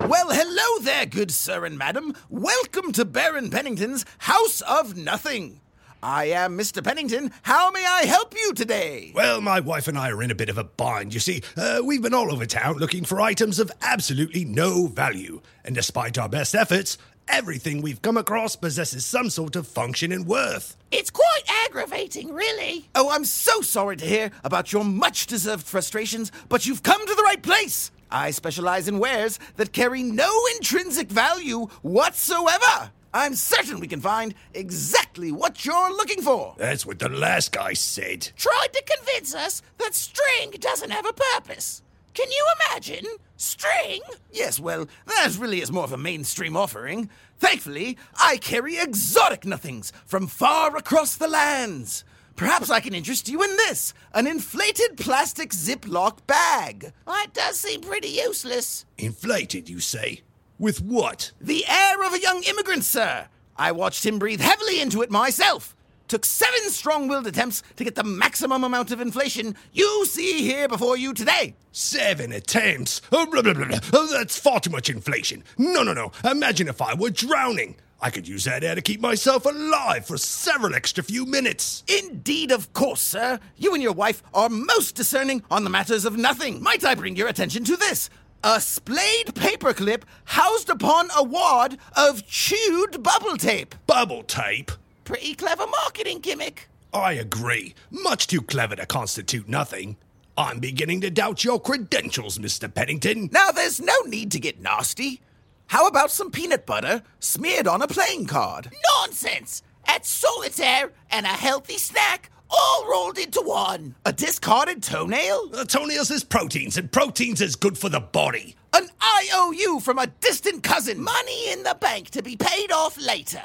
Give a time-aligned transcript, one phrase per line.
[0.00, 2.14] Well, hello there, good sir and madam.
[2.28, 5.60] Welcome to Baron Pennington's House of Nothing.
[6.02, 6.84] I am Mr.
[6.84, 7.32] Pennington.
[7.42, 9.12] How may I help you today?
[9.14, 11.14] Well, my wife and I are in a bit of a bind.
[11.14, 15.40] You see, uh, we've been all over town looking for items of absolutely no value.
[15.64, 16.98] And despite our best efforts,
[17.28, 20.76] everything we've come across possesses some sort of function and worth.
[20.92, 22.88] It's quite aggravating, really.
[22.94, 27.14] Oh, I'm so sorry to hear about your much deserved frustrations, but you've come to
[27.14, 27.90] the right place.
[28.10, 32.90] I specialize in wares that carry no intrinsic value whatsoever.
[33.12, 36.54] I'm certain we can find exactly what you're looking for.
[36.58, 38.30] That's what the last guy said.
[38.36, 41.82] Tried to convince us that string doesn't have a purpose.
[42.14, 43.06] Can you imagine?
[43.36, 44.00] String?
[44.32, 47.10] Yes, well, that really is more of a mainstream offering.
[47.38, 52.04] Thankfully, I carry exotic nothings from far across the lands.
[52.36, 56.92] Perhaps I can interest you in this an inflated plastic Ziploc bag.
[57.06, 58.84] That does seem pretty useless.
[58.98, 60.20] Inflated, you say?
[60.58, 61.32] With what?
[61.40, 63.28] The air of a young immigrant, sir.
[63.56, 65.74] I watched him breathe heavily into it myself.
[66.08, 70.68] Took seven strong willed attempts to get the maximum amount of inflation you see here
[70.68, 71.56] before you today.
[71.72, 73.00] Seven attempts?
[73.10, 73.80] Oh, blah, blah, blah, blah.
[73.92, 75.42] Oh, that's far too much inflation.
[75.58, 76.12] No, no, no.
[76.22, 77.76] Imagine if I were drowning.
[78.00, 81.82] I could use that air to keep myself alive for several extra few minutes.
[81.88, 83.40] Indeed, of course, sir.
[83.56, 86.62] You and your wife are most discerning on the matters of nothing.
[86.62, 88.10] Might I bring your attention to this?
[88.44, 93.74] A splayed paperclip housed upon a wad of chewed bubble tape.
[93.86, 94.70] Bubble tape?
[95.04, 96.68] Pretty clever marketing gimmick.
[96.92, 97.74] I agree.
[97.90, 99.96] Much too clever to constitute nothing.
[100.38, 102.72] I'm beginning to doubt your credentials, Mr.
[102.72, 103.30] Pennington.
[103.32, 105.22] Now, there's no need to get nasty.
[105.68, 108.70] How about some peanut butter smeared on a playing card?
[109.00, 109.62] Nonsense!
[109.86, 113.94] At solitaire and a healthy snack all rolled into one.
[114.04, 115.50] A discarded toenail?
[115.52, 118.56] Uh, toenails is proteins, and proteins is good for the body.
[118.72, 121.02] An IOU from a distant cousin.
[121.02, 123.42] Money in the bank to be paid off later.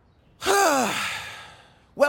[0.46, 0.92] well,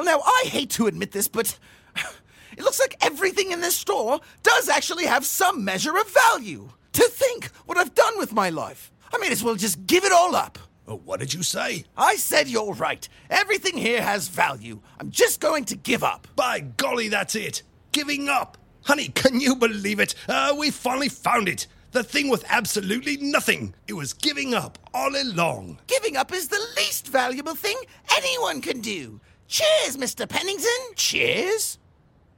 [0.03, 1.57] now, I hate to admit this, but
[2.57, 6.69] it looks like everything in this store does actually have some measure of value.
[6.93, 8.91] To think what I've done with my life.
[9.13, 10.57] I may as well just give it all up.
[10.87, 11.85] Oh, what did you say?
[11.97, 13.07] I said you're right.
[13.29, 14.81] Everything here has value.
[14.99, 16.27] I'm just going to give up.
[16.35, 17.63] By golly, that's it.
[17.91, 18.57] Giving up.
[18.83, 20.13] Honey, can you believe it?
[20.29, 21.65] Uh, we finally found it.
[21.91, 23.73] The thing with absolutely nothing.
[23.87, 25.79] It was giving up all along.
[25.87, 27.77] Giving up is the least valuable thing
[28.15, 29.21] anyone can do.
[29.47, 30.27] Cheers, Mr.
[30.27, 30.69] Pennington.
[30.95, 31.79] Cheers?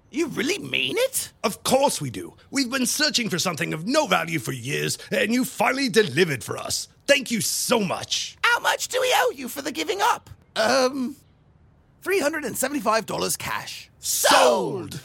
[0.09, 1.31] You really mean it?
[1.44, 2.34] Of course we do.
[2.50, 6.57] We've been searching for something of no value for years, and you finally delivered for
[6.57, 6.88] us.
[7.07, 8.38] Thank you so much.
[8.41, 10.29] How much do we owe you for the giving up?
[10.56, 11.16] Um,
[12.03, 13.90] $375 cash.
[14.00, 15.01] Sold!